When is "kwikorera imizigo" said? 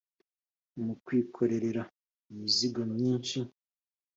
1.03-2.81